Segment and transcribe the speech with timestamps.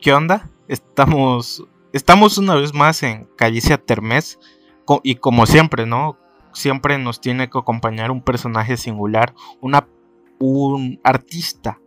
[0.00, 0.48] ¿qué onda?
[0.68, 4.38] Estamos, estamos una vez más en Callicia Termes
[5.02, 6.18] y como siempre, ¿no?
[6.52, 9.86] Siempre nos tiene que acompañar un personaje singular, una,
[10.38, 11.78] un artista,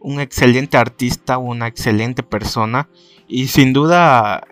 [0.00, 2.88] un excelente artista, una excelente persona
[3.26, 4.46] y sin duda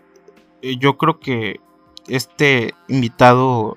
[0.63, 1.61] eh, yo creo que
[2.09, 3.77] este invitado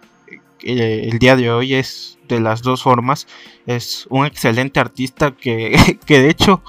[0.63, 3.27] eh, el día de hoy es de las dos formas.
[3.65, 6.63] Es un excelente artista que, que de hecho,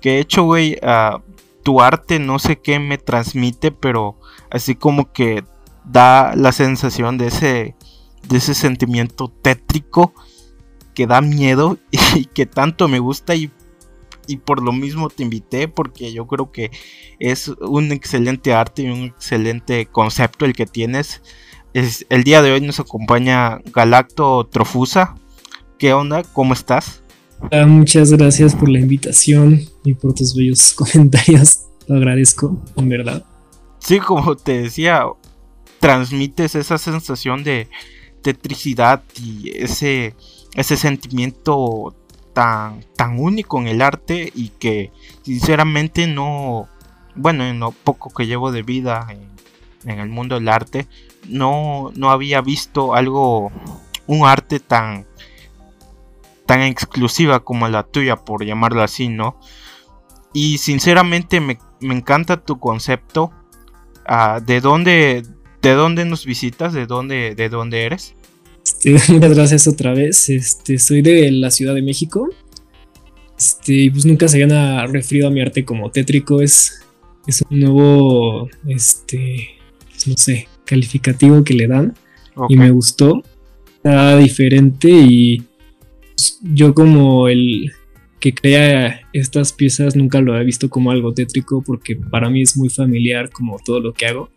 [0.00, 1.20] que de hecho, güey, uh,
[1.62, 4.18] tu arte no sé qué me transmite, pero
[4.50, 5.44] así como que
[5.84, 7.76] da la sensación de ese,
[8.28, 10.12] de ese sentimiento tétrico
[10.94, 11.78] que da miedo
[12.14, 13.50] y que tanto me gusta y,
[14.26, 16.70] y por lo mismo te invité porque yo creo que
[17.18, 21.22] es un excelente arte y un excelente concepto el que tienes.
[21.74, 25.14] Es, el día de hoy nos acompaña Galacto Trofusa.
[25.78, 26.22] ¿Qué onda?
[26.22, 27.01] ¿Cómo estás?
[27.50, 31.60] Muchas gracias por la invitación y por tus bellos comentarios.
[31.86, 33.24] Lo agradezco, en verdad.
[33.78, 35.04] Sí, como te decía,
[35.80, 37.68] transmites esa sensación de
[38.22, 40.14] tetricidad y ese,
[40.62, 41.94] sentimiento
[42.32, 46.68] tan, tan único en el arte y que sinceramente no,
[47.16, 49.06] bueno, en lo poco que llevo de vida
[49.84, 50.86] en, el mundo del arte,
[51.28, 53.50] no había visto algo,
[54.06, 55.06] un arte tan,
[56.52, 59.38] tan exclusiva como la tuya, por llamarlo así, ¿no?
[60.34, 63.30] Y sinceramente me, encanta tu concepto.
[64.04, 65.22] Ah, ¿de, dónde,
[65.62, 66.74] ¿De dónde nos visitas?
[66.74, 68.14] ¿De dónde, de dónde eres?
[68.66, 70.28] Este, muchas gracias otra vez.
[70.28, 72.28] Este, soy de la Ciudad de México.
[73.38, 76.42] Este, pues nunca se habían referido a mi arte como tétrico.
[76.42, 76.82] Es,
[77.26, 79.56] es un nuevo, este,
[79.88, 81.94] pues no sé, calificativo que le dan.
[82.50, 83.22] Y me gustó.
[83.76, 85.46] Está diferente y
[86.42, 87.72] yo como el
[88.20, 92.56] que crea estas piezas nunca lo he visto como algo tétrico porque para mí es
[92.56, 94.30] muy familiar como todo lo que hago.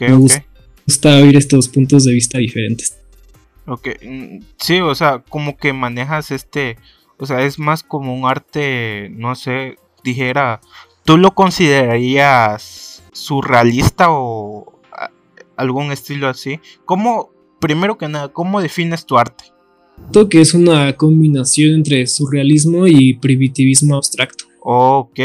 [0.00, 2.98] Me gusta, oír estos puntos de vista diferentes.
[3.66, 6.76] Ok, mm, sí, o sea, como que manejas este,
[7.16, 10.60] o sea, es más como un arte, no sé, dijera,
[11.04, 14.80] ¿tú lo considerarías surrealista o
[15.56, 16.60] algún estilo así?
[16.84, 19.51] ¿Cómo, primero que nada, cómo defines tu arte?
[20.28, 24.44] Que es una combinación entre surrealismo y primitivismo abstracto.
[24.60, 25.18] Ok,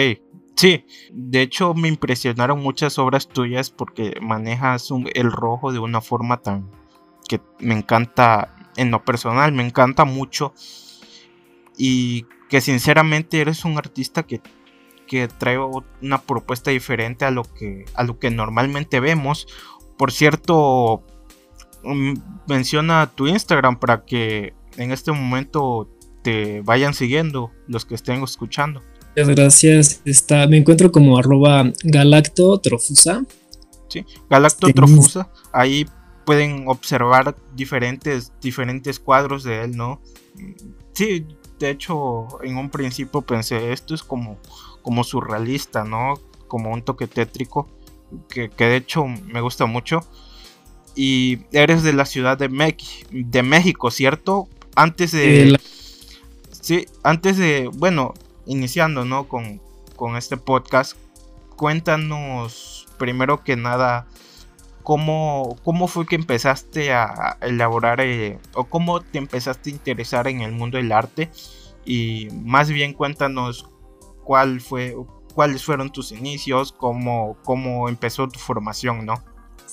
[0.55, 6.41] sí, de hecho me impresionaron muchas obras tuyas porque manejas el rojo de una forma
[6.41, 6.69] tan
[7.27, 10.53] que me encanta en lo personal, me encanta mucho
[11.77, 14.41] y que sinceramente eres un artista que,
[15.05, 15.57] que trae
[16.01, 19.47] una propuesta diferente a lo que a lo que normalmente vemos.
[19.97, 21.03] Por cierto,
[21.83, 22.13] mm,
[22.47, 25.89] menciona tu Instagram para que en este momento
[26.23, 28.81] te vayan siguiendo los que estén escuchando.
[29.15, 30.01] Muchas gracias.
[30.05, 33.25] Está, me encuentro como arroba galacto trofusa.
[33.87, 35.31] Sí, galacto trofusa.
[35.51, 35.85] Ahí
[36.25, 40.01] pueden observar diferentes, diferentes cuadros de él, ¿no?
[40.93, 41.25] Sí,
[41.57, 44.37] de hecho, en un principio pensé, esto es como,
[44.81, 46.15] como surrealista, ¿no?
[46.47, 47.69] Como un toque tétrico,
[48.29, 50.01] que, que de hecho me gusta mucho.
[50.95, 52.49] Y eres de la ciudad de,
[53.09, 54.47] de México, ¿cierto?
[54.77, 55.59] Antes de...
[56.51, 58.13] Sí, antes de, bueno,
[58.45, 59.27] iniciando, ¿no?
[59.27, 59.59] Con,
[60.15, 60.95] este podcast,
[61.55, 64.05] cuéntanos primero que nada
[64.83, 70.41] cómo, cómo fue que empezaste a elaborar eh, o cómo te empezaste a interesar en
[70.41, 71.31] el mundo del arte
[71.83, 73.67] y más bien cuéntanos
[74.23, 74.95] cuál fue,
[75.33, 79.23] cuáles fueron tus inicios, cómo, cómo empezó tu formación, ¿no?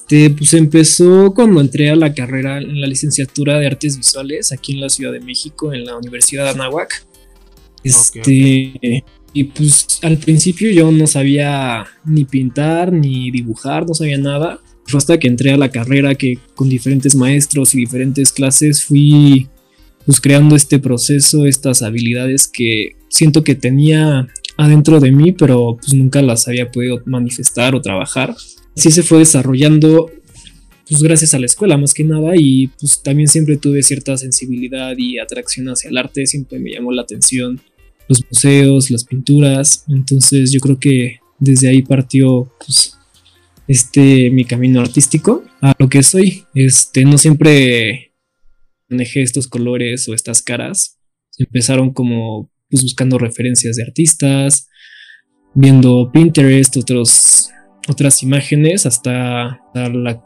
[0.05, 4.75] Este, pues empezó cuando entré a la carrera en la licenciatura de artes visuales aquí
[4.75, 7.07] en la Ciudad de México, en la Universidad de Anáhuac.
[7.83, 14.61] Este, y pues al principio yo no sabía ni pintar ni dibujar, no sabía nada.
[14.87, 19.49] Fue hasta que entré a la carrera que con diferentes maestros y diferentes clases fui
[20.05, 24.29] pues creando este proceso, estas habilidades que siento que tenía
[24.59, 28.37] adentro de mí, pero pues nunca las había podido manifestar o trabajar
[28.75, 30.11] sí se fue desarrollando
[30.89, 34.95] pues gracias a la escuela más que nada y pues también siempre tuve cierta sensibilidad
[34.99, 37.61] y atracción hacia el arte, siempre me llamó la atención
[38.07, 42.99] los museos, las pinturas, entonces yo creo que desde ahí partió pues
[43.67, 48.13] este mi camino artístico a lo que soy, este no siempre
[48.91, 50.99] manejé estos colores o estas caras,
[51.39, 54.69] empezaron como pues buscando referencias de artistas,
[55.55, 57.54] viendo Pinterest, otros
[57.89, 59.61] otras imágenes hasta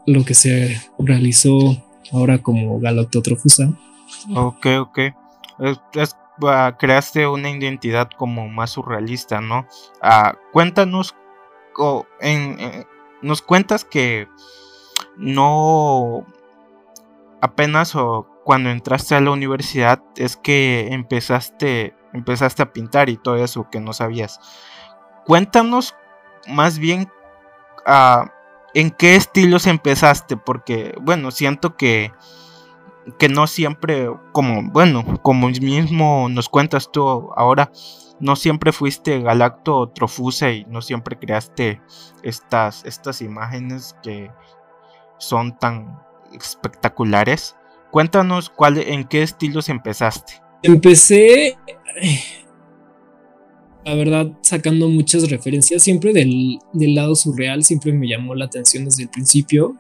[0.07, 1.77] lo que se realizó
[2.13, 3.73] ahora como Galactotrofusa.
[4.35, 4.99] Ok, ok.
[6.43, 9.67] Ah, creaste una identidad como más surrealista, ¿no?
[10.01, 11.15] Ah, cuéntanos
[13.23, 14.29] nos cuentas que
[15.17, 16.27] no
[17.41, 23.37] apenas o cuando entraste a la universidad es que empezaste empezaste a pintar y todo
[23.37, 24.41] eso que no sabías.
[25.27, 25.95] Cuéntanos
[26.49, 27.09] más bien
[28.75, 32.13] en qué estilos empezaste porque bueno, siento que
[33.19, 37.71] que no siempre como bueno, como mismo nos cuentas tú ahora
[38.21, 41.81] no siempre fuiste galacto trofusa y no siempre creaste
[42.23, 44.31] estas, estas imágenes que
[45.19, 45.99] son tan
[46.33, 47.57] espectaculares.
[47.91, 50.43] Cuéntanos cuál, en qué estilos empezaste.
[50.63, 51.57] Empecé,
[53.89, 58.85] la verdad, sacando muchas referencias, siempre del, del lado surreal, siempre me llamó la atención
[58.85, 59.77] desde el principio.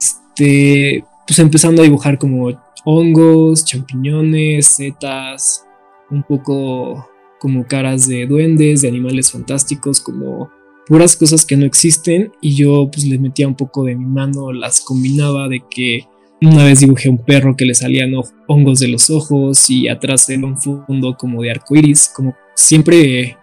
[0.00, 2.48] Este, pues empezando a dibujar como
[2.86, 5.66] hongos, champiñones, setas,
[6.10, 7.06] un poco
[7.38, 10.50] como caras de duendes, de animales fantásticos, como
[10.86, 14.50] puras cosas que no existen y yo pues le metía un poco de mi mano,
[14.52, 16.08] las combinaba de que
[16.40, 18.12] una vez dibujé un perro que le salían
[18.46, 23.36] hongos de los ojos y atrás era un fondo como de arco iris, como siempre,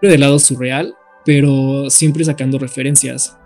[0.00, 0.94] siempre de lado surreal,
[1.24, 3.36] pero siempre sacando referencias.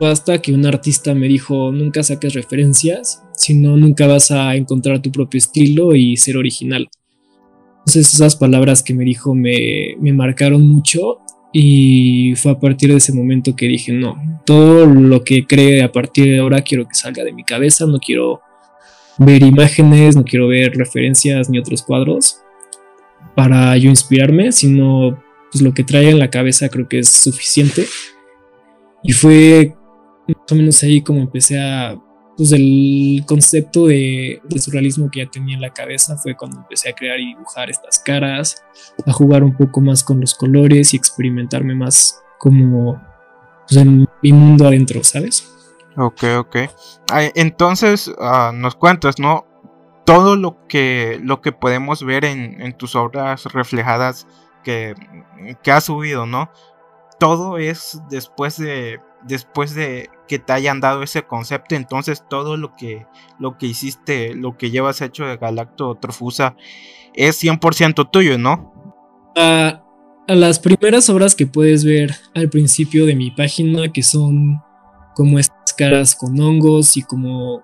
[0.00, 5.00] Hasta que un artista me dijo, nunca saques referencias, si no, nunca vas a encontrar
[5.00, 6.88] tu propio estilo y ser original.
[7.80, 11.18] Entonces esas palabras que me dijo me marcaron mucho
[11.52, 14.16] y fue a partir de ese momento que dije, no,
[14.46, 17.98] todo lo que cree a partir de ahora quiero que salga de mi cabeza, no
[17.98, 18.40] quiero
[19.18, 22.38] ver imágenes, no quiero ver referencias ni otros cuadros
[23.34, 27.86] para yo inspirarme, sino pues lo que trae en la cabeza creo que es suficiente.
[29.02, 29.74] Y fue
[30.26, 32.00] más o menos ahí como empecé a
[32.36, 36.94] pues el concepto de, surrealismo que ya tenía en la cabeza fue cuando empecé a
[36.94, 38.64] crear y dibujar estas caras,
[39.06, 43.00] a jugar un poco más con los colores y experimentarme más como
[43.68, 45.48] pues, en mi mundo adentro, ¿sabes?
[45.96, 46.56] Ok, ok.
[47.34, 49.46] Entonces ah, nos cuentas, ¿no?
[50.06, 54.26] Todo lo que, lo que podemos ver en, tus obras reflejadas
[54.64, 54.94] que,
[55.62, 56.50] que has subido, ¿no?
[57.20, 62.74] Todo es después de, después de que te hayan dado ese concepto, entonces todo lo
[62.76, 63.06] que,
[63.38, 66.56] lo que hiciste, lo que llevas hecho de Galacto Trofusa
[67.14, 68.72] es 100% tuyo, ¿no?
[70.28, 74.60] a las primeras obras que puedes ver al principio de mi página, que son
[75.14, 77.62] como estas caras con hongos y como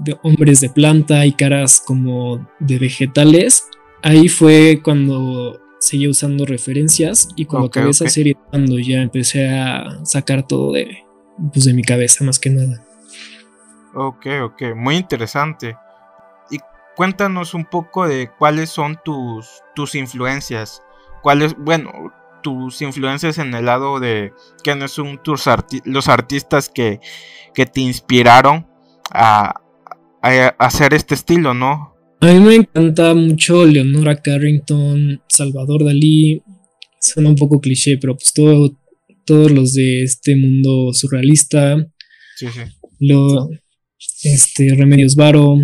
[0.00, 3.64] de hombres de planta y caras como de vegetales,
[4.02, 10.04] ahí fue cuando seguía usando referencias y cuando acabé esa serie, cuando ya empecé a
[10.04, 11.04] sacar todo de,
[11.52, 12.84] pues, de mi cabeza más que nada.
[13.94, 15.76] Ok, ok, muy interesante.
[16.50, 16.58] Y
[16.96, 20.82] cuéntanos un poco de cuáles son tus, tus influencias.
[21.22, 22.12] Cuáles, bueno,
[22.42, 24.32] tus influencias en el lado de
[24.62, 25.46] quiénes son tus
[25.84, 27.00] los artistas que,
[27.54, 28.68] que te inspiraron
[29.12, 29.60] a,
[30.22, 31.95] a hacer este estilo, ¿no?
[32.20, 36.42] A mí me encanta mucho Leonora Carrington, Salvador Dalí.
[36.98, 38.76] Suena un poco cliché, pero pues todo,
[39.24, 41.76] todos los de este mundo surrealista.
[42.36, 42.60] Sí, sí.
[43.00, 43.50] Lo,
[44.22, 45.56] este, Remedios Varo.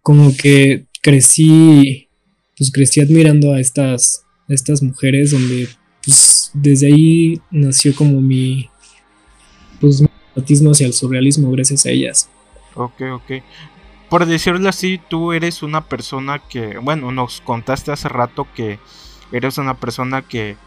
[0.00, 2.08] Como que crecí,
[2.56, 5.68] pues crecí admirando a estas, estas mujeres donde
[6.04, 8.68] pues desde ahí nació como mi,
[9.80, 10.08] pues mi
[10.70, 12.28] hacia el surrealismo gracias a ellas.
[12.74, 13.32] Ok, ok
[14.12, 18.78] por decirlo así, tú eres una persona que, bueno, nos contaste hace rato que
[19.32, 20.58] eres una persona que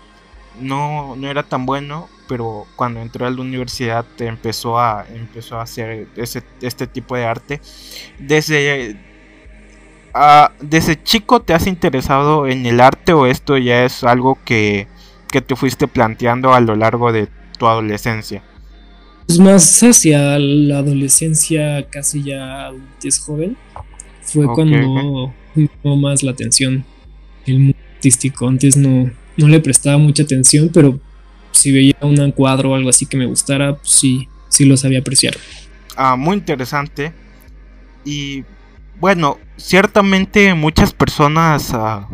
[0.60, 5.60] no, no era tan bueno, pero cuando entró a la universidad te empezó a, empezó
[5.60, 7.62] a hacer ese, este tipo de arte.
[8.18, 8.98] Desde,
[10.16, 14.88] uh, desde chico te has interesado en el arte o esto ya es algo que,
[15.30, 17.28] que te fuiste planteando a lo largo de
[17.60, 18.42] tu adolescencia?
[19.28, 22.72] Pues más hacia la adolescencia, casi ya
[23.04, 23.58] es joven,
[24.22, 26.86] fue cuando me llamó más la atención
[27.46, 28.48] el mundo artístico.
[28.48, 31.00] Antes no, no le prestaba mucha atención, pero
[31.52, 35.00] si veía un cuadro o algo así que me gustara, pues sí, sí lo sabía
[35.00, 35.36] apreciar.
[35.96, 37.14] Ah, muy interesante.
[38.04, 38.44] Y
[39.00, 42.08] bueno, ciertamente muchas personas ah,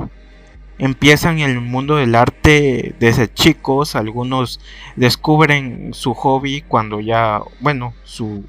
[0.82, 4.60] empiezan en el mundo del arte desde chicos, algunos
[4.96, 8.44] descubren su hobby cuando ya, bueno, su...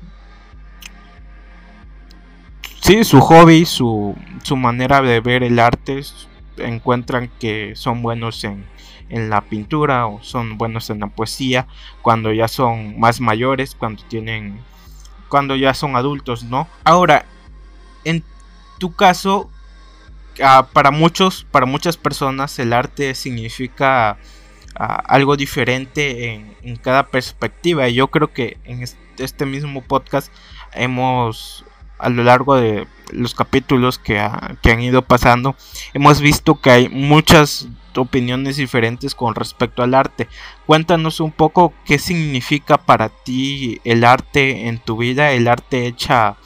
[2.80, 6.00] Sí, su hobby, su, su manera de ver el arte,
[6.56, 8.64] encuentran que son buenos en,
[9.10, 11.66] en la pintura o son buenos en la poesía
[12.00, 14.58] cuando ya son más mayores, cuando tienen,
[15.28, 16.66] cuando ya son adultos, ¿no?
[16.82, 17.26] Ahora,
[18.04, 18.24] en
[18.78, 19.50] tu caso,
[20.72, 24.18] Para muchos, para muchas personas, el arte significa
[24.74, 27.88] algo diferente en, cada perspectiva.
[27.88, 28.82] Y yo creo que en
[29.18, 30.32] este mismo podcast
[30.72, 31.64] hemos,
[31.98, 34.26] a lo largo de los capítulos que,
[34.62, 35.54] que han ido pasando,
[35.92, 40.28] hemos visto que hay muchas opiniones diferentes con respecto al arte.
[40.66, 46.36] Cuéntanos un poco qué significa para ti el arte en tu vida, el arte hecha,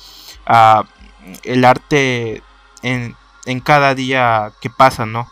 [1.45, 2.43] el arte
[2.83, 3.14] en,
[3.47, 5.29] en, cada día que pasa, ¿no?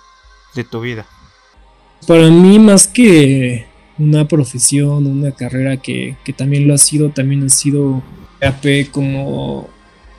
[0.55, 1.07] De tu vida.
[2.07, 3.67] Para mí más que
[3.99, 8.03] una profesión, una carrera que, que también lo ha sido, también ha sido
[8.91, 9.69] como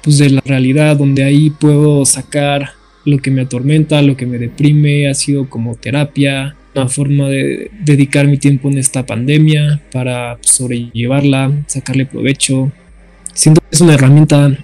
[0.02, 2.72] pues de la realidad, donde ahí puedo sacar
[3.06, 7.72] lo que me atormenta, lo que me deprime, ha sido como terapia, una forma de
[7.84, 12.72] dedicar mi tiempo en esta pandemia para sobrellevarla, sacarle provecho.
[13.34, 14.58] Siento que es una herramienta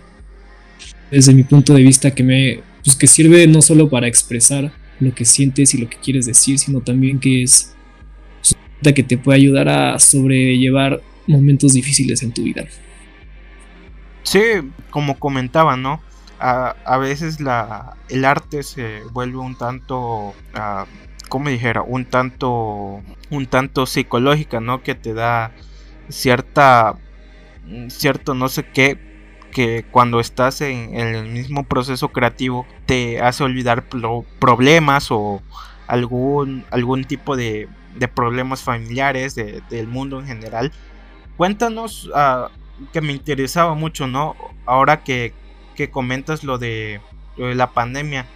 [1.09, 5.13] desde mi punto de vista que me pues que sirve no solo para expresar lo
[5.13, 7.75] que sientes y lo que quieres decir, sino también que es
[8.81, 12.65] una que te puede ayudar a sobrellevar momentos difíciles en tu vida.
[14.23, 14.39] Sí,
[14.89, 16.01] como comentaba, ¿no?
[16.39, 20.85] A, veces la, el arte se vuelve un tanto, uh,
[21.29, 21.83] ¿cómo dijera?
[21.83, 24.81] Un tanto, un tanto psicológica, ¿no?
[24.81, 25.51] Que te da
[26.09, 26.97] cierta,
[27.89, 28.97] cierto no sé qué,
[29.51, 33.85] que cuando estás en, el mismo proceso creativo te hace olvidar
[34.39, 35.41] problemas o
[35.87, 40.71] algún, algún tipo de, de problemas familiares del mundo en general.
[41.37, 42.49] Cuéntanos uh,
[42.91, 44.35] que me interesaba mucho, ¿no?
[44.65, 45.33] Ahora que,
[45.91, 47.01] comentas lo de,
[47.37, 48.27] la pandemia,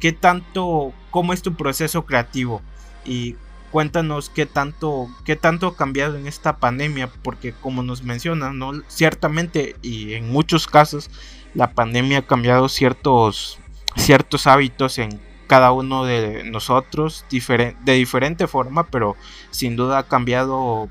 [0.00, 2.62] ¿qué tanto, cómo es tu proceso creativo?
[3.04, 3.36] Y
[3.72, 8.72] cuéntanos qué tanto, qué tanto ha cambiado en esta pandemia, porque como nos mencionan, ¿no?
[8.86, 11.10] Ciertamente y en muchos casos
[11.54, 13.58] la pandemia ha cambiado ciertos,
[13.96, 19.16] ciertos hábitos en cada uno de nosotros de diferente forma, pero
[19.50, 20.88] sin duda ha cambiado,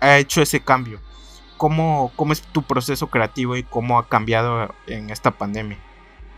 [0.00, 1.00] ha hecho ese cambio
[1.60, 5.76] cómo, es tu proceso creativo y cómo ha cambiado en esta pandemia.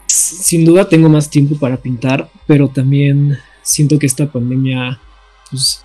[0.07, 5.01] Sin duda tengo más tiempo para pintar, pero también siento que esta pandemia
[5.53, 5.85] pues,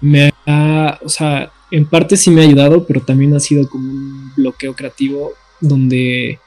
[0.00, 3.92] me ha, o sea, en parte sí me ha ayudado, pero también ha sido como
[3.92, 6.38] un bloqueo creativo donde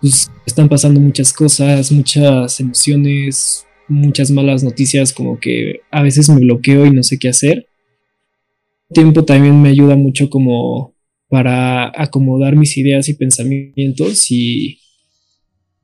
[0.00, 6.40] pues, están pasando muchas cosas, muchas emociones, muchas malas noticias, como que a veces me
[6.40, 7.66] bloqueo y no sé qué hacer.
[8.92, 10.94] Tiempo también me ayuda mucho como
[11.28, 14.78] para acomodar mis ideas y pensamientos y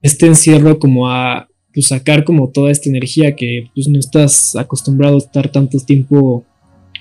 [0.02, 5.16] este encierro como a pues, sacar como toda esta energía que pues no estás acostumbrado
[5.16, 6.42] a estar tanto tiempo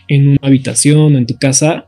[0.09, 1.87] en una habitación o en tu casa.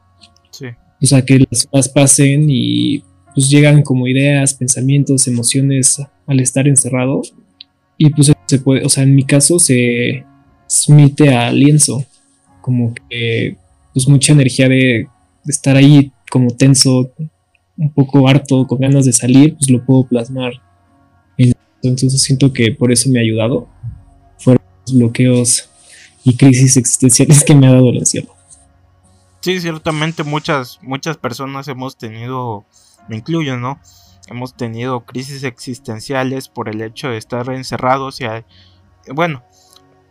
[0.52, 0.68] Sí.
[1.02, 3.04] O sea, que las cosas pasen y
[3.36, 7.24] pues llegan como ideas, pensamientos, emociones al estar encerrado.
[7.98, 10.24] Y pues se puede, o sea, en mi caso se
[10.70, 12.06] smite a lienzo.
[12.62, 13.58] Como que
[13.94, 15.10] pues mucha energía de,
[15.44, 17.12] de estar ahí como tenso,
[17.76, 20.54] un poco harto, con ganas de salir, pues lo puedo plasmar.
[21.84, 23.68] Entonces siento que por eso me ha ayudado.
[24.38, 25.70] Fueron los bloqueos
[26.24, 28.36] y crisis existenciales que me ha dado el encierro.
[29.42, 32.66] Sí, ciertamente muchas, muchas personas hemos tenido,
[33.08, 33.80] me incluyo, ¿no?
[34.28, 38.44] Hemos tenido crisis existenciales por el hecho de estar encerrados y hay,
[39.14, 39.44] bueno,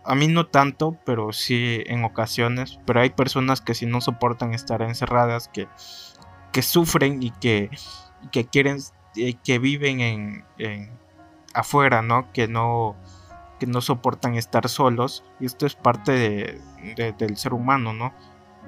[0.05, 4.55] a mí no tanto, pero sí en ocasiones, pero hay personas que sí no soportan
[4.55, 5.67] estar encerradas, que
[6.57, 7.69] que sufren y que,
[8.33, 8.79] que quieren,
[9.15, 10.91] eh, que viven en,
[11.57, 12.31] afuera, ¿no?
[12.33, 12.95] Que no,
[13.59, 15.25] que no soportan estar solos.
[15.41, 18.13] Y esto es parte de, del ser humano, ¿no?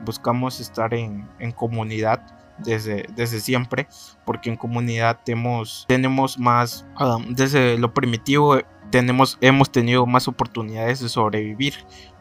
[0.04, 2.22] Buscamos estar en, comunidad
[2.58, 3.88] desde, desde siempre,
[4.24, 6.86] porque en comunidad tenemos, tenemos más,
[7.28, 8.58] desde lo primitivo,
[8.90, 11.74] tenemos, hemos tenido más oportunidades de sobrevivir,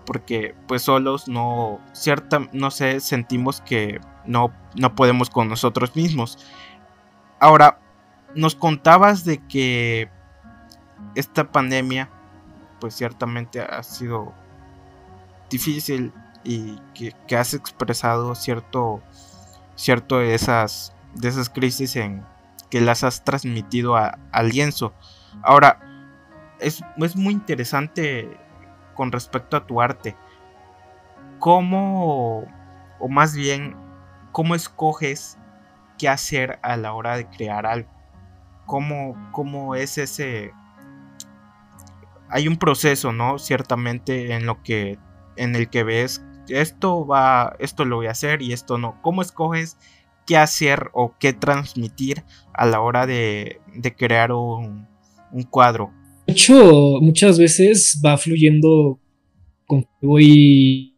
[0.05, 6.39] porque pues solos no, cierta, no sé, sentimos que no, no podemos con nosotros mismos.
[7.39, 7.79] Ahora,
[8.35, 10.09] nos contabas de que
[11.15, 12.09] esta pandemia,
[12.79, 14.33] pues ciertamente ha sido
[15.49, 16.13] difícil
[16.43, 19.01] y que, has expresado cierto,
[19.75, 22.23] cierto de esas, de esas crisis en
[22.69, 24.93] que las has transmitido al lienzo.
[25.41, 25.79] Ahora,
[26.59, 28.37] es, es muy interesante
[28.93, 30.15] con respecto a tu arte.
[31.39, 32.45] ¿Cómo,
[32.99, 33.75] o más bien,
[34.31, 35.37] cómo escoges
[35.97, 37.89] qué hacer a la hora de crear algo.
[38.65, 40.53] Cómo, cómo es ese...
[42.29, 43.39] Hay un proceso, ¿no?
[43.39, 44.97] Ciertamente en lo que
[45.35, 48.99] en el que ves esto va, esto lo voy a hacer y esto no.
[49.01, 49.77] ¿Cómo escoges
[50.25, 54.87] qué hacer o qué transmitir a la hora de, de crear un,
[55.31, 55.91] un, cuadro?
[56.25, 58.99] De hecho, muchas veces va fluyendo
[59.65, 60.95] con voy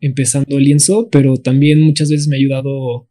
[0.00, 3.08] empezando el lienzo, pero también muchas veces me ha ayudado,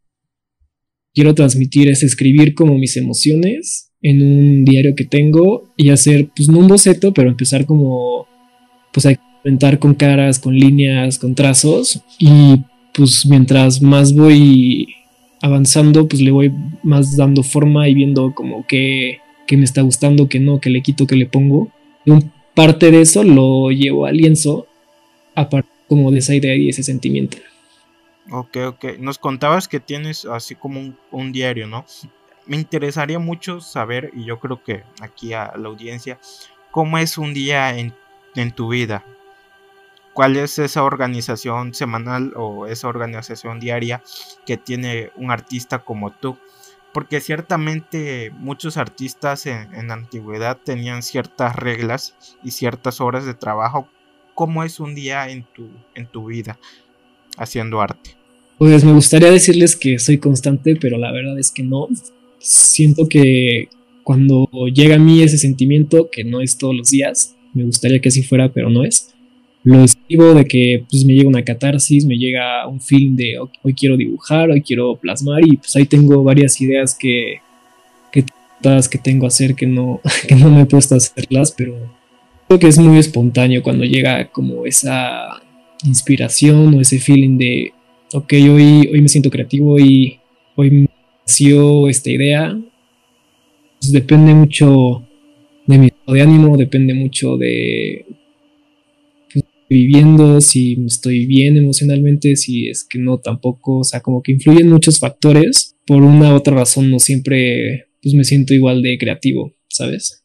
[1.13, 6.49] quiero transmitir, es escribir como mis emociones en un diario que tengo y hacer, pues
[6.49, 8.27] no un boceto, pero empezar como,
[8.91, 12.61] pues a experimentar con caras, con líneas, con trazos y
[12.93, 14.93] pues mientras más voy
[15.41, 20.29] avanzando, pues le voy más dando forma y viendo como que, que me está gustando,
[20.29, 21.71] que no, que le quito, que le pongo.
[22.05, 24.67] Y un parte de eso lo llevo al lienzo,
[25.35, 27.37] aparte como de esa idea y ese sentimiento.
[28.31, 28.85] Ok, ok.
[28.99, 31.85] Nos contabas que tienes así como un, diario, ¿no?
[32.45, 36.19] Me interesaría mucho saber, y yo creo que aquí a la audiencia,
[36.71, 37.93] cómo es un día en,
[38.35, 39.03] en tu vida.
[40.13, 44.03] ¿Cuál es esa organización semanal o esa organización diaria
[44.45, 46.37] que tiene un artista como tú?
[46.93, 53.89] porque ciertamente muchos artistas en, la antigüedad tenían ciertas reglas y ciertas horas de trabajo.
[54.35, 56.57] ¿Cómo es un día en tu, en tu vida
[57.37, 58.15] haciendo arte?
[58.59, 61.89] Pues me gustaría decirles que soy constante, pero la verdad es que no.
[62.43, 63.69] Siento que
[64.03, 68.09] cuando llega a mí ese sentimiento, que no es todos los días, me gustaría que
[68.09, 69.13] así fuera, pero no es,
[69.63, 73.73] lo escribo de que pues me llega una catarsis, me llega un film de hoy
[73.73, 77.37] quiero dibujar, hoy quiero plasmar y pues ahí tengo varias ideas que
[78.11, 78.25] que,
[78.91, 81.75] que tengo a hacer que no, que no me he puesto a hacerlas, pero
[82.47, 85.41] creo que es muy espontáneo cuando llega como esa
[85.85, 87.71] inspiración o ese feeling de
[88.13, 90.19] ok, hoy, hoy me siento creativo y
[90.55, 90.89] hoy
[91.33, 92.55] nació esta idea.
[93.79, 95.07] Pues depende mucho
[95.65, 98.05] de mi estado de ánimo, depende mucho de
[99.67, 104.69] viviendo, si estoy bien emocionalmente, si es que no tampoco, o sea, como que influyen
[104.69, 105.75] muchos factores.
[105.87, 110.23] Por una u otra razón no siempre pues me siento igual de creativo, ¿sabes?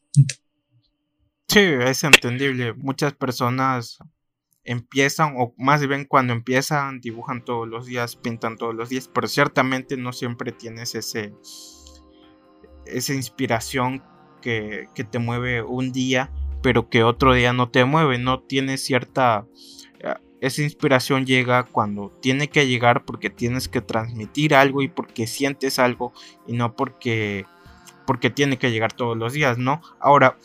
[1.49, 2.75] Sí, es entendible.
[2.75, 3.99] Muchas personas
[4.69, 9.27] empiezan, o más bien cuando empiezan, dibujan todos los días, pintan todos los días, pero
[9.27, 11.35] ciertamente no siempre tienes ese,
[12.87, 14.03] esa inspiración
[14.43, 16.31] que, que te mueve un día
[16.63, 19.47] pero que otro día no te mueve, no tiene cierta...
[20.01, 25.27] Eh, esa inspiración llega cuando tiene que llegar porque tienes que transmitir algo y porque
[25.27, 26.13] sientes algo
[26.47, 27.45] y no porque
[28.07, 29.83] porque tiene que llegar todos los días, ¿no?
[30.01, 30.39] Ahora,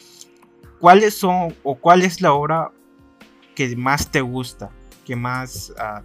[0.80, 2.72] ¿cuáles son o cuál es la obra
[3.56, 4.72] que más te gusta,
[5.06, 6.04] que más uh,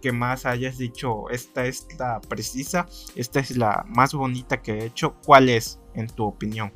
[0.00, 4.86] que más hayas dicho esta es la precisa, esta es la más bonita que he
[4.86, 5.16] hecho?
[5.24, 6.72] ¿Cuál es en tu opinión?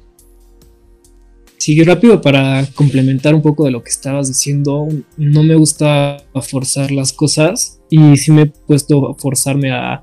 [1.60, 4.88] Sí, rápido para complementar un poco de lo que estabas diciendo,
[5.18, 10.00] no me gusta forzar las cosas y sí me he puesto a forzarme a,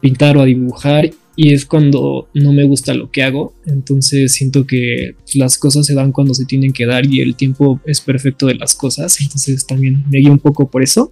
[0.00, 4.66] pintar o a dibujar y es cuando no me gusta lo que hago, entonces siento
[4.66, 8.46] que las cosas se dan cuando se tienen que dar y el tiempo es perfecto
[8.46, 11.10] de las cosas, entonces también me guío un poco por eso.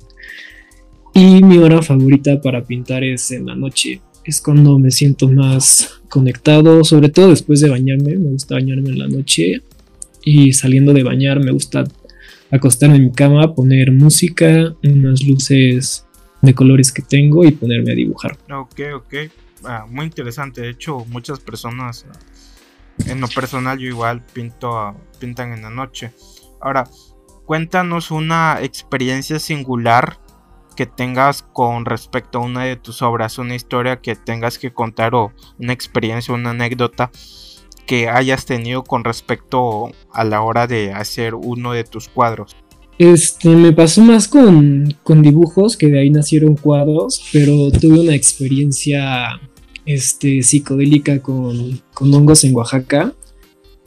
[1.13, 6.01] Y mi hora favorita para pintar es en la noche, es cuando me siento más
[6.09, 9.61] conectado, sobre todo después de bañarme, me gusta bañarme en la noche
[10.25, 11.85] y saliendo de bañar me gusta
[12.51, 16.07] acostarme en mi cama, poner música, unas luces
[16.41, 18.39] de colores que tengo y ponerme a dibujar.
[18.51, 19.15] Ok, ok.
[19.67, 20.61] Ah, muy interesante.
[20.61, 22.07] De hecho, muchas personas,
[23.07, 26.13] en lo personal, yo igual pinto, pintan en la noche.
[26.61, 26.89] Ahora,
[27.45, 30.19] cuéntanos una experiencia singular
[30.77, 35.15] que tengas con respecto a una de tus obras, una historia que tengas que contar
[35.15, 37.11] o una experiencia, una anécdota
[37.87, 42.57] que hayas tenido con respecto a la hora de hacer uno de tus cuadros?
[42.99, 49.41] Este, me pasó más con, dibujos, que de ahí nacieron cuadros, pero tuve una experiencia
[49.87, 53.15] este, psicodélica con, con hongos en Oaxaca.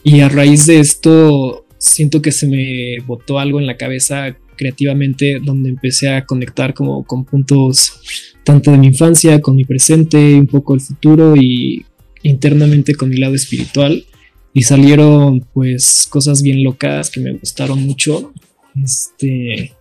[0.03, 5.39] Y a raíz de esto, siento que se me botó algo en la cabeza creativamente,
[5.43, 8.01] donde empecé a conectar como con puntos
[8.43, 11.85] tanto de mi infancia, con mi presente, un poco el futuro y
[12.23, 14.05] internamente con mi lado espiritual
[14.57, 18.33] y salieron pues cosas bien locas que me gustaron mucho.
[18.83, 19.73] Este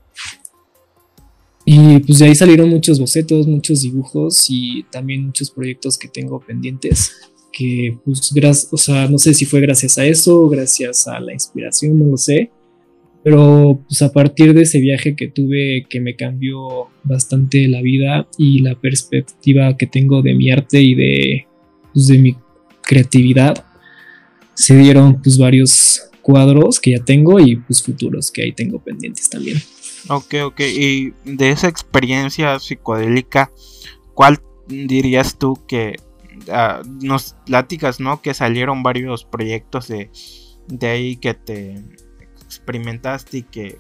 [1.68, 6.38] y pues de ahí salieron muchos bocetos, muchos dibujos y también muchos proyectos que tengo
[6.38, 7.12] pendientes
[7.52, 8.33] que pues
[8.70, 12.16] o sea, no sé si fue gracias a eso, gracias a la inspiración, no lo
[12.16, 12.52] sé.
[13.24, 18.29] Pero pues a partir de ese viaje que tuve que me cambió bastante la vida
[18.38, 21.46] y la perspectiva que tengo de mi arte y de
[21.92, 22.37] pues, de mi
[22.83, 23.64] creatividad,
[24.55, 29.29] se dieron pues varios cuadros que ya tengo y pues futuros que ahí tengo pendientes
[29.29, 29.57] también.
[30.08, 30.60] Ok, ok.
[30.60, 33.50] Y de esa experiencia psicodélica,
[34.14, 35.96] ¿cuál dirías tú que
[36.50, 38.22] ah, nos platicas, ¿no?
[38.22, 40.10] Que salieron varios proyectos de,
[40.68, 41.82] de ahí que te
[42.44, 43.78] experimentaste y que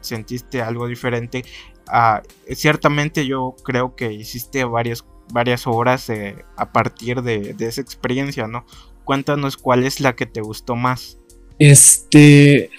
[0.00, 1.44] sentiste algo diferente.
[1.88, 6.10] Ah, ciertamente yo creo que hiciste varias, varias obras
[6.56, 8.64] a partir de, de, esa experiencia, ¿no?
[9.04, 11.18] Cuéntanos cuál es la que te gustó más.
[11.58, 12.70] Este.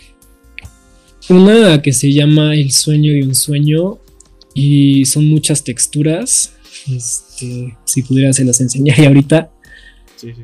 [1.30, 3.98] Una que se llama El sueño de un sueño
[4.54, 6.54] y son muchas texturas.
[6.90, 9.52] Este, si pudiera se las enseñaría ahorita.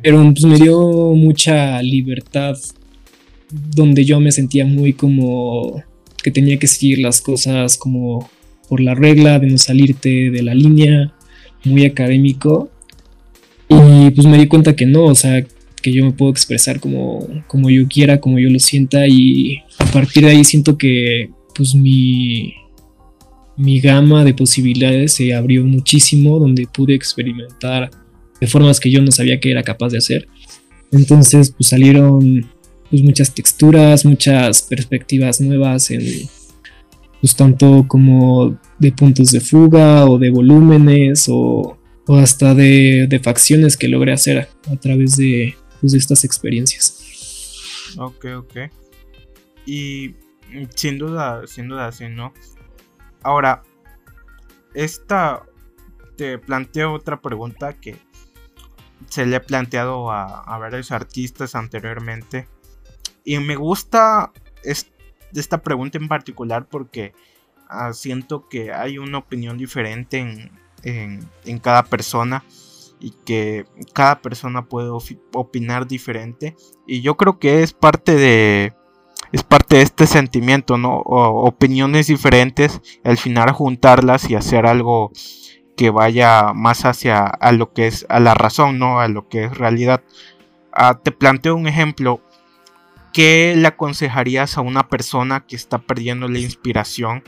[0.02, 2.58] Pero pues, me dio mucha libertad
[3.50, 5.84] donde yo me sentía muy como
[6.22, 8.30] que tenía que seguir las cosas como
[8.68, 11.14] por la regla de no salirte de la línea,
[11.64, 12.70] muy académico.
[13.70, 15.46] Y pues me di cuenta que no, o sea,
[15.82, 19.63] que yo me puedo expresar como, como yo quiera, como yo lo sienta y
[19.94, 22.54] partir de ahí siento que pues mi,
[23.56, 27.92] mi gama de posibilidades se abrió muchísimo, donde pude experimentar
[28.42, 30.28] de formas que yo no sabía que era capaz de hacer.
[30.92, 32.50] Entonces, pues salieron
[32.90, 36.04] pues, muchas texturas, muchas perspectivas nuevas en
[37.22, 41.78] pues tanto como de puntos de fuga o de volúmenes o,
[42.10, 47.02] hasta de, facciones que logré hacer a través de, pues, de estas experiencias.
[47.98, 48.58] Ok, ok.
[49.66, 50.16] Y
[50.76, 52.34] sin duda, sin duda, sí, ¿no?
[53.24, 53.64] Ahora,
[54.74, 55.44] esta
[56.18, 57.98] te planteo otra pregunta que
[59.10, 62.48] se le he planteado a, varios artistas anteriormente.
[63.24, 64.32] Y me gusta
[64.64, 67.14] esta pregunta en particular porque
[67.70, 70.50] ah, siento que hay una opinión diferente
[70.84, 72.44] en, cada persona
[73.00, 76.56] y que cada persona puede opinar diferente.
[76.88, 78.74] Y yo creo que es parte de,
[79.34, 81.00] es parte de este sentimiento, ¿no?
[81.00, 85.12] opiniones diferentes, al final juntarlas y hacer algo
[85.76, 89.00] que vaya más hacia a lo que es a la razón, ¿no?
[89.00, 90.04] A lo que es realidad.
[90.72, 92.22] Ah, te planteo un ejemplo.
[93.12, 97.24] ¿Qué le aconsejarías a una persona que está perdiendo la inspiración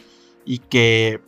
[0.45, 1.21] y que,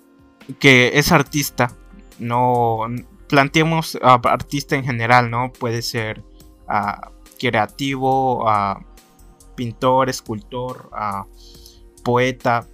[0.60, 1.72] que es artista?
[2.20, 2.82] No
[3.28, 5.52] planteemos a artista en general, ¿no?
[5.54, 6.24] Puede ser
[6.70, 7.10] uh,
[7.40, 8.80] creativo, uh,
[9.58, 10.90] pintor, escultor,
[12.04, 12.66] poeta,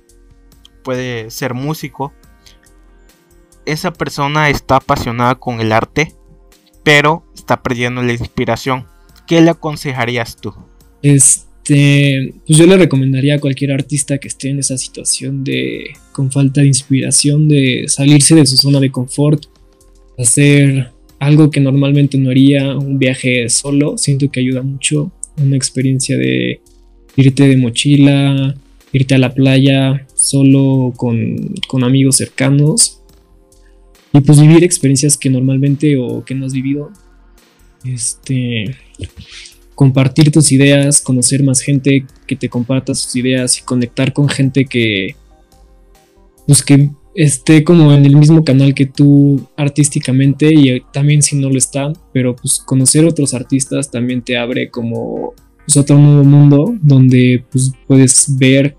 [0.84, 2.14] puede ser músico
[3.66, 6.14] esa persona está apasionada con el arte,
[6.84, 8.86] pero está perdiendo la inspiración.
[9.28, 10.54] ¿Qué le aconsejarías tú?
[11.02, 16.32] Este, pues yo le recomendaría a cualquier artista que esté en esa situación de con
[16.32, 19.46] falta de inspiración, de salirse de su zona de confort,
[20.18, 26.18] hacer algo que normalmente no haría, un viaje solo, siento que ayuda mucho, una experiencia
[26.18, 26.62] de
[27.16, 28.56] irte de mochila,
[28.92, 33.02] irte a la playa solo con, con amigos cercanos
[34.14, 36.92] y pues vivir experiencias que normalmente o que no has vivido.
[37.84, 38.78] Este,
[39.76, 44.66] compartir tus ideas, conocer más gente que te comparta sus ideas y conectar con gente
[44.66, 45.16] que,
[46.46, 51.50] pues que esté como en el mismo canal que tú artísticamente y también si no
[51.50, 55.34] lo está, pero pues conocer otros artistas también te abre como
[55.66, 58.76] pues, otro nuevo mundo donde pues puedes ver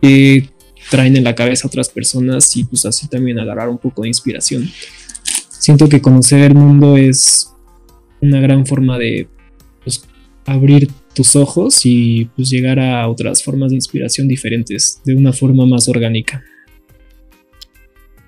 [0.00, 0.48] qué
[0.90, 4.68] traen en la cabeza otras personas y pues así también agarrar un poco de inspiración.
[5.48, 7.50] Siento que conocer el mundo es
[8.20, 9.28] una gran forma de
[9.82, 10.04] pues,
[10.44, 15.64] abrir tus ojos y pues llegar a otras formas de inspiración diferentes de una forma
[15.64, 16.44] más orgánica.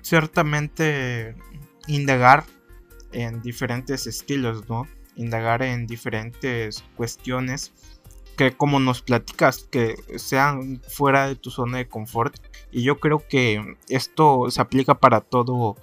[0.01, 1.35] Ciertamente
[1.87, 2.45] indagar
[3.11, 4.87] en diferentes estilos, ¿no?
[5.17, 7.73] Indagar en diferentes cuestiones
[8.37, 12.35] que como nos platicas, que sean fuera de tu zona de confort.
[12.71, 15.75] Y yo creo que esto se aplica para todo,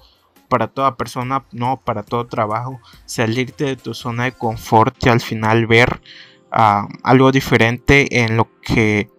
[0.49, 2.81] para toda persona, no para todo trabajo.
[3.07, 6.01] Salirte de tu zona de confort y al final ver
[6.53, 9.11] ah, algo diferente en lo que,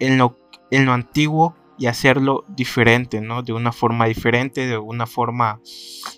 [0.00, 0.36] en lo,
[0.72, 3.42] en lo antiguo y hacerlo diferente, ¿no?
[3.42, 5.60] De una forma diferente, de una forma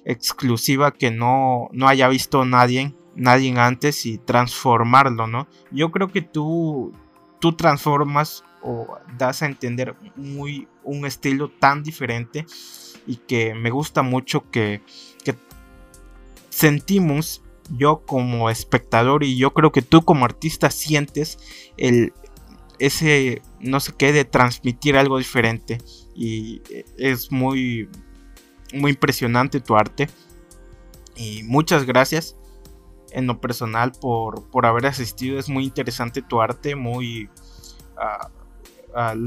[0.04, 5.48] exclusiva que no, no haya visto nadie nadie antes y transformarlo, ¿no?
[5.70, 6.92] Yo creo que tú,
[7.40, 12.46] tú transformas o das a entender muy un estilo tan diferente
[13.06, 14.82] y que me gusta mucho que,
[15.24, 15.34] que
[16.48, 21.38] sentimos yo como espectador y yo creo que tú como artista sientes
[21.76, 22.12] el
[22.78, 25.78] ese no sé qué de transmitir algo diferente
[26.14, 26.62] y
[26.96, 27.88] es muy
[28.72, 30.08] muy impresionante tu arte
[31.16, 32.36] y muchas gracias
[33.10, 35.38] en lo personal por, por haber asistido.
[35.38, 37.28] Es muy interesante tu arte, muy...
[37.96, 38.30] Ah,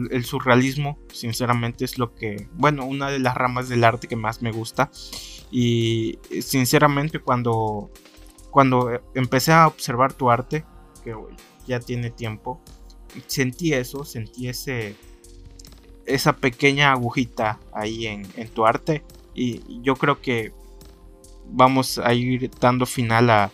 [0.09, 4.41] el surrealismo, sinceramente, es lo que, bueno, una de las ramas del arte que más
[4.41, 4.89] me gusta.
[5.51, 7.91] Y sinceramente, cuando,
[8.49, 10.65] cuando empecé a observar tu arte,
[11.03, 11.15] que
[11.67, 12.59] ya tiene tiempo,
[13.27, 14.95] sentí eso, sentí ese,
[16.05, 19.03] esa pequeña agujita ahí en, tu arte.
[19.33, 20.53] Y yo creo que
[21.45, 23.51] vamos a ir dando final a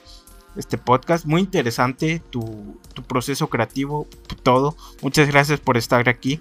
[0.55, 1.25] este podcast.
[1.25, 4.07] Muy interesante tu, proceso creativo,
[4.43, 4.75] todo.
[5.01, 6.39] Muchas gracias por estar aquí.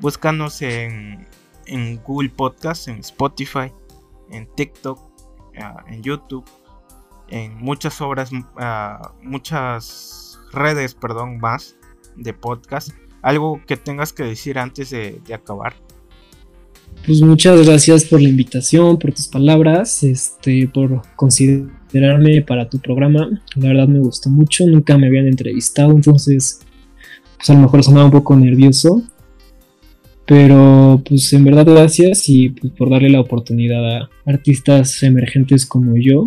[0.00, 1.26] Búscanos en,
[1.66, 3.72] en Google Podcast, en Spotify,
[4.30, 5.00] en TikTok,
[5.60, 6.44] ah, en YouTube,
[7.28, 11.78] en muchas obras, ah, muchas redes, perdón, más
[12.18, 12.90] de podcast.
[13.22, 15.74] Algo que tengas que decir antes de, acabar.
[17.06, 23.28] Pues muchas gracias por la invitación, por tus palabras, este, por considerarme para tu programa.
[23.56, 26.60] La verdad me gustó mucho, nunca me habían entrevistado, entonces
[27.36, 29.02] pues a lo mejor sonaba un poco nervioso.
[30.26, 35.96] Pero pues en verdad gracias y pues, por darle la oportunidad a artistas emergentes como
[35.96, 36.26] yo,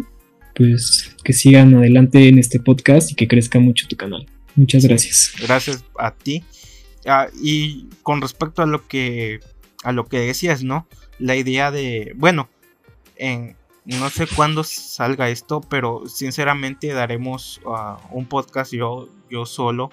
[0.56, 4.26] pues que sigan adelante en este podcast y que crezca mucho tu canal.
[4.56, 5.34] Muchas gracias.
[5.42, 6.44] Gracias a ti.
[7.06, 9.40] Ah, y con respecto a lo que
[9.84, 10.88] a lo que decías, ¿no?
[11.18, 12.50] La idea de, bueno,
[13.16, 19.90] en no sé cuándo salga esto, pero sinceramente daremos ah, un podcast yo yo solo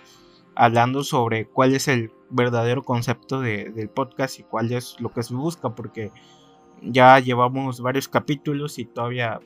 [0.55, 5.35] hablando sobre cuál es el verdadero concepto del podcast y cuál es lo que se
[5.35, 6.11] busca, porque
[6.83, 9.41] ya llevamos varios capítulos y todavía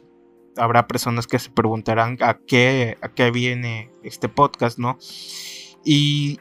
[0.56, 4.98] habrá personas que se preguntarán a qué, a qué viene este podcast, ¿no?
[5.84, 6.38] Y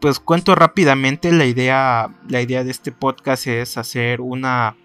[0.00, 4.76] pues cuento rápidamente la idea, la idea de este podcast es hacer una,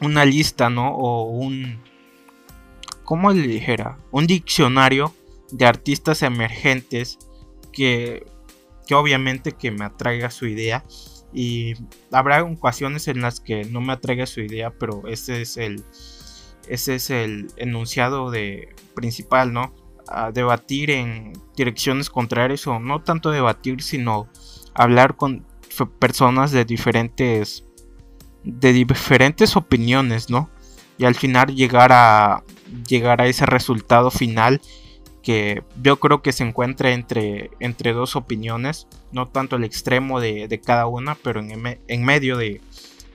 [0.00, 0.94] una lista, ¿no?
[0.94, 1.80] O un,
[3.04, 3.98] ¿cómo le dijera?
[4.10, 5.14] Un diccionario
[5.50, 7.18] de artistas emergentes
[7.72, 8.26] que,
[8.86, 10.84] que obviamente que me atraiga su idea
[11.32, 11.74] y
[12.10, 15.84] habrá ocasiones en las que no me atraiga su idea, pero ese es el
[16.68, 19.74] ese es el enunciado de principal, ¿no?
[20.32, 24.28] Debatir en direcciones contrarias o no tanto debatir, sino
[24.74, 25.46] hablar con
[25.98, 27.64] personas de diferentes
[28.44, 30.48] de diferentes opiniones, ¿no?
[30.96, 32.42] Y al final llegar a
[32.88, 34.60] llegar a ese resultado final
[35.22, 40.48] que yo creo que se encuentra entre, entre dos opiniones, no tanto el extremo de,
[40.48, 42.60] de cada una, pero en, en, medio de,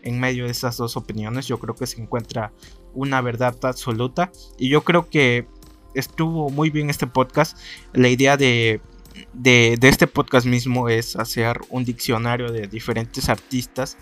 [0.03, 2.51] en medio de esas dos opiniones yo creo que se encuentra
[2.93, 4.31] una verdad absoluta.
[4.57, 5.47] Y yo creo que
[5.93, 7.57] estuvo muy bien este podcast.
[7.93, 8.81] La idea de,
[9.33, 13.97] de, este podcast mismo es hacer un diccionario de diferentes artistas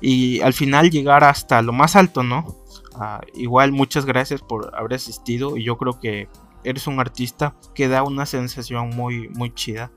[0.00, 2.56] y al final llegar hasta lo más alto, ¿no?
[2.94, 6.28] Ah, igual muchas gracias por haber asistido y yo creo que
[6.64, 9.90] eres un artista que da una sensación muy muy chida.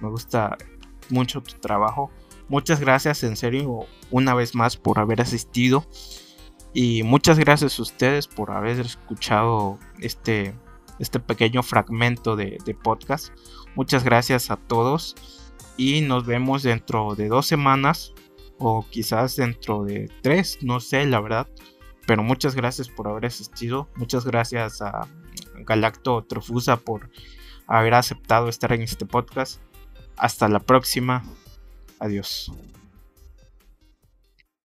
[0.00, 0.56] me gusta
[1.10, 2.10] mucho tu trabajo.
[2.48, 5.84] Muchas gracias en serio una vez más por haber asistido.
[6.72, 10.54] Y muchas gracias a ustedes por haber escuchado este,
[10.98, 13.32] este pequeño fragmento de, podcast.
[13.74, 15.16] Muchas gracias a todos.
[15.76, 18.12] Y nos vemos dentro de dos semanas.
[18.58, 20.58] O quizás dentro de tres.
[20.62, 21.48] No sé, la verdad.
[22.06, 23.88] Pero muchas gracias por haber asistido.
[23.96, 25.08] Muchas gracias a
[25.64, 27.10] Galacto Trofusa por
[27.66, 29.60] haber aceptado estar en este podcast.
[30.16, 31.24] Hasta la próxima.
[31.98, 32.52] Adiós.